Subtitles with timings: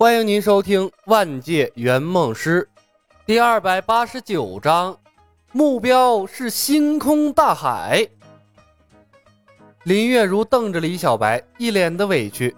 [0.00, 2.66] 欢迎您收听《万界圆梦师》
[3.26, 4.98] 第二百八十九章，
[5.52, 8.08] 目标是星空大海。
[9.84, 12.56] 林月如瞪着李小白，一脸的委屈。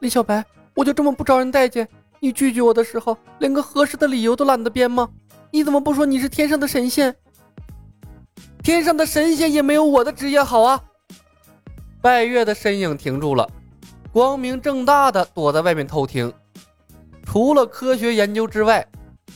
[0.00, 0.44] 李小白，
[0.74, 1.86] 我就这么不招人待见？
[2.18, 5.08] 你拒绝我的时候，连个合适的理由都懒得编吗？
[5.52, 7.14] 你怎么不说你是天上的神仙？
[8.60, 10.82] 天上的神仙也没有我的职业好啊！
[12.02, 13.48] 拜月的身影停住了。
[14.12, 16.32] 光明正大的躲在外面偷听，
[17.24, 18.86] 除了科学研究之外，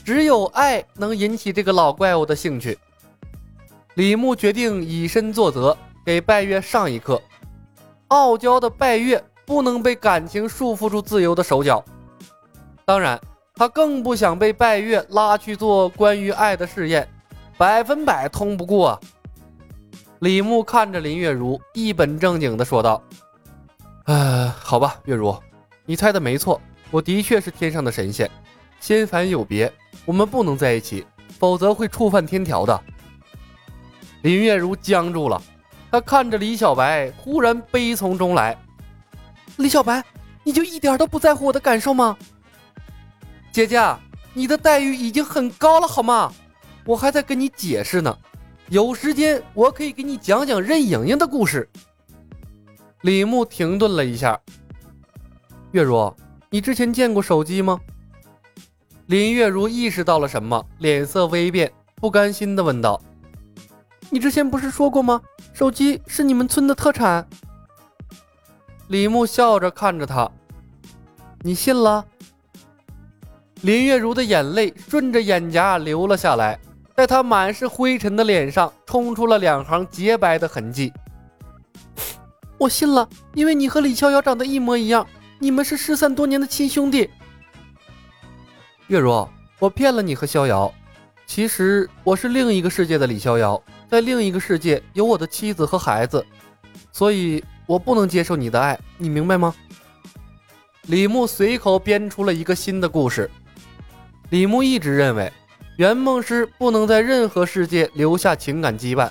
[0.03, 2.77] 只有爱能引起这个老怪物的兴趣。
[3.93, 7.21] 李牧决定以身作则，给拜月上一课。
[8.07, 11.83] 傲娇的拜月不能被感情束缚住自由的手脚，
[12.83, 13.19] 当然，
[13.53, 17.07] 他更不想被拜月拉去做关于爱的试验，
[17.57, 18.99] 百分百通不过啊。
[20.19, 23.01] 李牧看着林月如，一本正经地说道。
[24.05, 24.42] 呃，
[24.73, 25.37] 好吧，月如，
[25.85, 26.59] 你猜的没错，
[26.89, 28.27] 我的确是天上的神仙，
[28.79, 29.71] 仙凡有别，
[30.03, 31.05] 我们不能在一起，
[31.37, 32.81] 否则会触犯天条的。
[34.23, 35.39] 林月如僵住了，
[35.91, 38.57] 她看着李小白，忽然悲从中来。
[39.57, 40.03] 李小白，
[40.43, 42.17] 你就一点都不在乎我的感受吗？
[43.51, 43.79] 姐姐，
[44.33, 46.33] 你的待遇已经很高了，好吗？
[46.83, 48.17] 我还在跟你解释呢，
[48.69, 51.69] 有时间我可以给你讲讲任盈盈的故事。
[53.01, 54.39] 李牧停顿了一下，
[55.73, 56.15] 月如，
[56.51, 57.79] 你之前见过手机吗？
[59.07, 63.01] 林月如意识到了什么，脸色微变，不甘心地问道
[64.11, 65.19] ：“你之前不是说过吗？
[65.51, 67.27] 手机是你们村的特产。”
[68.89, 70.29] 李牧笑着看着他
[71.41, 72.05] ：“你信了？”
[73.61, 76.59] 林月如的眼泪顺着眼颊流了下来，
[76.95, 80.93] 在她满是灰尘的脸上冲出了两行洁白的痕迹。
[82.59, 85.07] 我信了，因为你和李逍遥长得一模一样，
[85.43, 87.09] 你们是失散多年的亲兄弟。
[88.87, 89.27] 月如，
[89.59, 90.73] 我骗了你和逍遥，
[91.27, 96.25] 其实我是另一个世界的李逍遥，在另一个世界有我的妻子和孩子，
[96.93, 99.53] 所以我不能接受你的爱，你明白吗？
[100.83, 103.29] 李牧随口编出了一个新的故事。
[104.29, 105.29] 李牧一直认为，
[105.75, 109.09] 圆梦师不能在任何世界留下情感羁绊。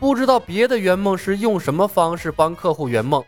[0.00, 3.22] 不知道别的圆梦师用什么方式帮客户圆梦，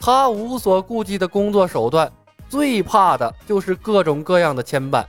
[0.00, 2.10] 他无所顾忌的工作手段，
[2.48, 5.04] 最怕的就是各种各样的牵绊。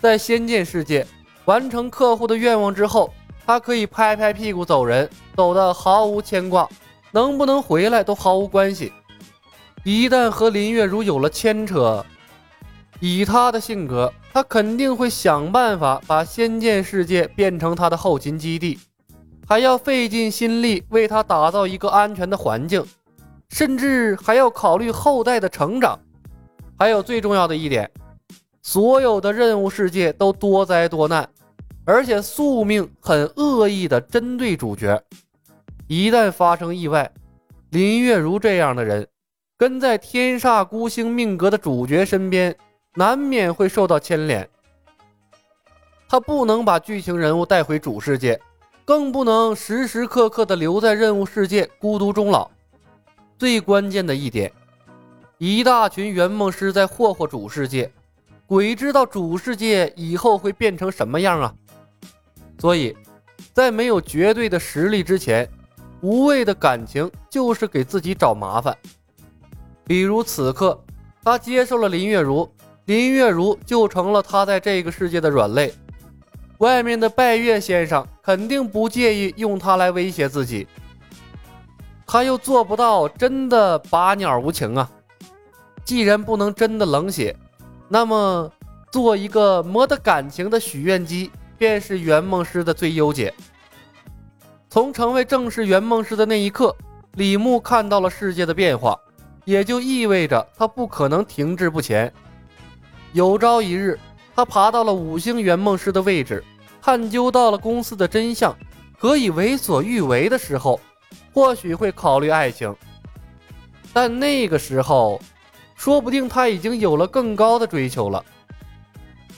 [0.00, 1.06] 在仙剑世界，
[1.44, 3.14] 完成客户的愿望之后，
[3.46, 6.68] 他可以拍拍屁股走人，走的毫无牵挂，
[7.12, 8.92] 能不能回来都毫无关系。
[9.84, 12.04] 一旦和林月如有了牵扯，
[12.98, 18.80] 以他的性格，他肯定会想办法把仙剑世界变成他的后勤基地。
[19.48, 22.84] 还要费尽心力为他打造一个安全的环境，
[23.50, 25.98] 甚至还要考虑后代的成长。
[26.78, 27.90] 还有最重要的一点，
[28.62, 31.28] 所有的任务世界都多灾多难，
[31.84, 35.02] 而且宿命很恶意的针对主角。
[35.86, 37.10] 一旦发生意外，
[37.70, 39.06] 林月如这样的人
[39.56, 42.54] 跟在天煞孤星命格的主角身边，
[42.94, 44.48] 难免会受到牵连。
[46.08, 48.40] 他不能把剧情人物带回主世界。
[48.84, 52.48] 更不能时时刻刻的留在任务世界孤独终老。
[53.38, 54.50] 最关键的一点，
[55.38, 57.90] 一大群圆梦师在霍霍主世界，
[58.46, 61.54] 鬼知道主世界以后会变成什么样啊！
[62.58, 62.96] 所以，
[63.52, 65.46] 在没有绝对的实力之前，
[66.00, 68.74] 无谓的感情就是给自己找麻烦。
[69.84, 70.82] 比如此刻，
[71.22, 72.50] 他接受了林月如，
[72.86, 75.74] 林月如就成了他在这个世界的软肋。
[76.58, 80.66] 外面的拜月先生肯定不介意用它来威胁自己，
[82.16, 84.90] 他又做不到真的拔鸟无情啊。
[85.84, 87.36] 既然不能真的冷血，
[87.90, 88.50] 那么
[88.90, 93.34] 做一个没得感情的许愿机，便是圆梦师的最优解。
[94.70, 96.74] 从成为正式圆梦师的那一刻，
[97.16, 98.98] 李牧看到了世界的变化，
[99.44, 102.10] 也就意味着他不可能停滞不前。
[103.12, 104.00] 有朝一日。
[104.34, 106.42] 他爬到了五星圆梦师的位置，
[106.80, 108.56] 探究到了公司的真相，
[108.98, 110.80] 可以为所欲为的时候，
[111.36, 112.74] 或许会考虑爱情。
[113.92, 115.20] 但那个时候，
[115.74, 118.24] 说不定他已经有了更高的追求了。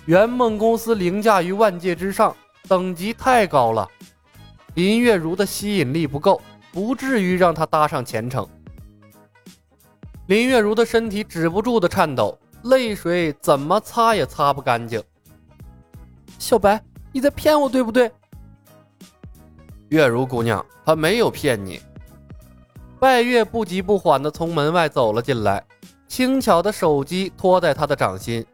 [0.07, 2.37] 圆梦公司凌驾于万界之上，
[2.69, 3.89] 等级太高了，
[4.75, 6.41] 林月如的吸引力不够，
[6.71, 8.49] 不至于让他搭上前程。
[10.27, 12.39] 林月如的身体止不住的颤抖。
[12.63, 15.03] 泪水怎么擦也擦不干净。
[16.39, 16.81] 小白，
[17.13, 18.11] 你在骗我，对不对？
[19.91, 21.81] 月如姑娘，他没有骗你。
[23.01, 25.65] 拜月不急不缓地从门外走了进来，
[26.09, 28.45] 轻巧的手机托在他的掌心。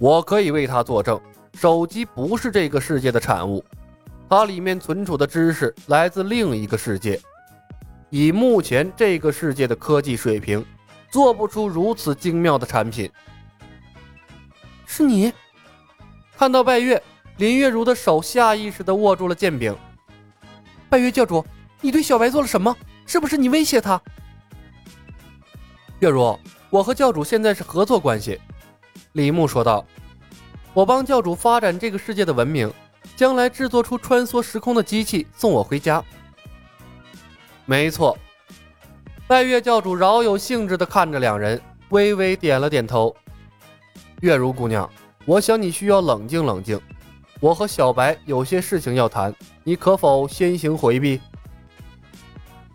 [0.00, 1.20] 我可以为他作证，
[1.54, 3.64] 手机不是这个世界的产物，
[4.28, 7.20] 它里面存储的知识来自另一个世界。
[8.10, 10.64] 以目前这个世界的科技水平，
[11.08, 13.08] 做不出如此精妙的产品。
[14.84, 15.32] 是你？
[16.36, 17.00] 看到拜月，
[17.36, 19.76] 林月如的手下意识地握住了剑柄。
[20.88, 21.44] 拜月教主，
[21.80, 22.76] 你对小白做了什么？
[23.08, 23.98] 是不是你威胁他？
[26.00, 26.38] 月如，
[26.68, 28.38] 我和教主现在是合作关系。
[29.12, 29.82] 李牧说道
[30.74, 32.70] ：“我帮教主发展这个世界的文明，
[33.16, 36.04] 将来制作出穿梭时空的机器送我回家。”
[37.64, 38.16] 没错。
[39.26, 41.58] 拜月教主饶有兴致地看着两人，
[41.88, 43.16] 微微点了点头。
[44.20, 44.88] 月如姑娘，
[45.24, 46.78] 我想你需要冷静冷静。
[47.40, 49.34] 我和小白有些事情要谈，
[49.64, 51.18] 你可否先行回避？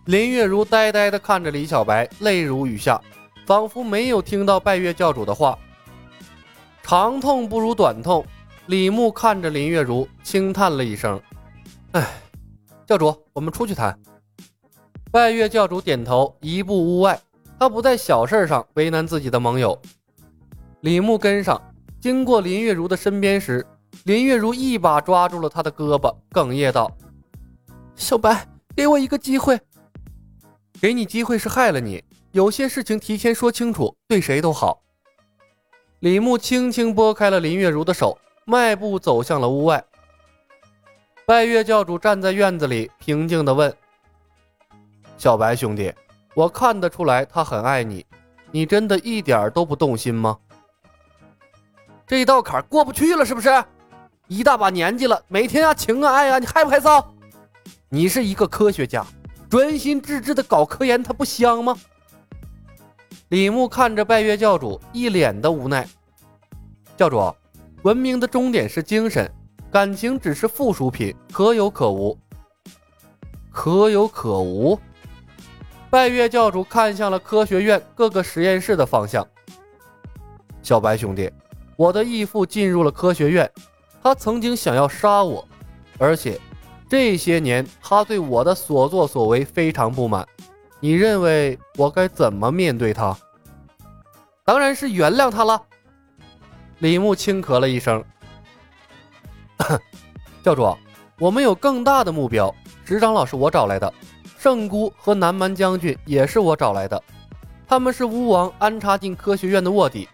[0.06, 3.00] 林月如呆呆地看着李小白，泪如雨下，
[3.46, 5.58] 仿佛没有听到拜月教主的话。
[6.82, 8.26] 长痛不如短痛，
[8.66, 11.22] 李牧看着林月如，轻叹了一声
[11.94, 12.06] ：“哎，
[12.86, 13.98] 教主，我们出去谈。”
[15.10, 17.18] 拜月教主点头，移步屋外。
[17.58, 19.80] 他不在小事上为难自己的盟友。
[20.82, 21.62] 李牧跟上，
[22.02, 23.66] 经过林月如的身边时，
[24.04, 26.92] 林月如一把抓住了他的胳膊，哽咽道
[27.96, 28.46] ：“小白，
[28.76, 29.58] 给我一个机会。
[30.84, 32.04] 给你机会是害了你。
[32.34, 34.82] 有些事情提前说清楚，对谁都好。”
[36.02, 39.82] 李牧轻轻拨开了林月如的手，迈步走向了屋外。
[41.26, 43.74] 拜月教主站在院子里，平静地问。
[45.18, 45.94] 小白兄弟，
[46.36, 48.06] 我看得出来他很爱你，
[48.52, 50.38] 你真的一点都不动心吗？
[52.06, 53.50] 这一道坎过不去了是不是？
[54.28, 57.06] 一大把年纪了，每天啊情啊爱啊，你害不害臊？
[57.88, 59.06] 你是一个科学家，
[59.54, 61.78] 专心致志的搞科研，他不香吗？
[63.30, 65.88] 李牧看着拜月教主，一脸的无奈。
[66.98, 67.32] 教主，
[67.84, 69.32] 文明的终点是精神，
[69.72, 72.18] 感情只是附属品，可有可无。
[73.52, 74.76] 可有可无。
[75.88, 79.24] 拜月教主看向了科学院各个实验室的方向。
[80.64, 81.32] 小白兄弟，
[81.76, 83.48] 我的义父进入了科学院，
[84.02, 85.48] 他曾经想要杀我，
[86.00, 86.42] 而且
[86.94, 90.24] 这些年他对我的所作所为非常不满。
[90.80, 93.18] 你认为我该怎么面对他？
[94.45, 95.60] 当然是原谅他了。
[96.78, 98.04] 李牧轻咳了一声。
[100.45, 100.78] 教主，
[101.18, 102.54] 我们有更大的目标。
[102.86, 103.92] 石长老是我找来的。
[104.38, 107.01] 圣姑和南蛮将军也是我找来的，
[107.66, 110.07] 他们是巫王安插进科学院的卧底。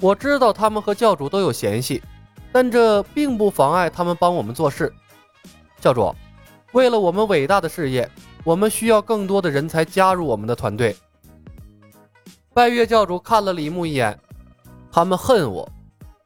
[0.00, 2.02] 我知道他们和教主都有嫌隙，
[2.50, 4.90] 但这并不妨碍他们帮我们做事。
[5.80, 6.14] 教主，
[6.72, 8.08] 为了我们伟大的事业，
[8.44, 10.96] 我们需要更多的人才加入我们的团队。
[12.52, 14.18] 拜月教主看了李牧一眼，
[14.90, 15.70] 他们恨我，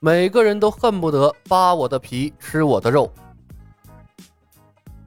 [0.01, 3.13] 每个人都恨不得扒我的皮吃我的肉，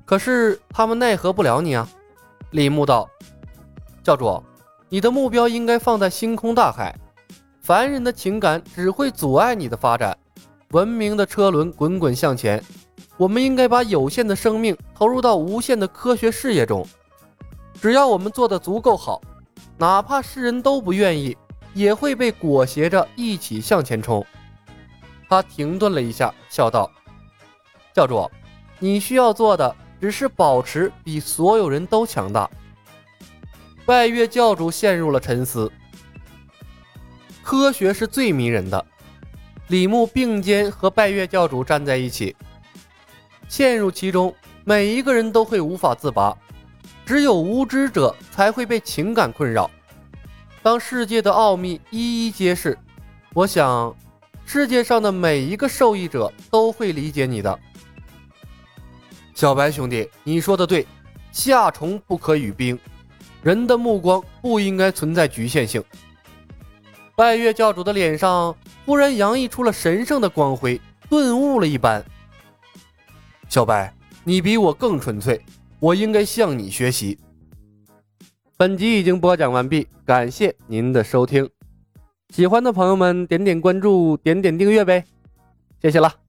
[0.06, 1.88] 可是他们奈何不了你啊。
[2.52, 3.10] 李牧道
[4.04, 4.42] ：“教主，
[4.88, 6.96] 你的目标应该放在星空大海，
[7.60, 10.16] 凡人的情感只会阻碍你的发展。
[10.70, 12.64] 文明的车轮滚滚向前，
[13.18, 16.86] 我们应该把有限的生命投入到无限的科学事业中。
[17.82, 19.22] 只要我们做得足够好，
[19.78, 21.38] 哪怕世人都不愿意，
[21.74, 24.26] 也会被裹挟着一起向前冲。”
[25.30, 26.90] 他停顿了一下，笑道
[27.94, 28.30] ：“教主，
[28.80, 32.48] 你需要做的。”只是保持比所有人都强大。
[33.88, 35.72] 拜月教主陷入了沉思。
[37.42, 38.86] 科学是最迷人的。
[39.70, 42.36] 李牧并肩和拜月教主站在一起，
[43.48, 44.34] 陷入其中，
[44.64, 46.36] 每一个人都会无法自拔。
[47.06, 49.70] 只有无知者才会被情感困扰。
[50.64, 52.76] 当世界的奥秘一一揭示，
[53.34, 53.96] 我想，
[54.44, 57.60] 世界上的每一个受益者都会理解你的。
[59.36, 60.88] 小白兄弟，你说的对，
[61.32, 62.80] 夏虫不可语冰，
[63.44, 65.84] 人的目光不应该存在局限性。
[67.16, 72.04] 拜月教主的脸上忽然洋溢出了神圣的光辉，顿悟了一般。
[73.48, 75.42] 小白，你比我更纯粹，
[75.80, 77.18] 我应该向你学习。
[78.58, 81.50] 本集已经播讲完毕，感谢您的收听，
[82.34, 85.06] 喜欢的朋友们点点关注，点点订阅呗，
[85.82, 86.25] 谢谢了。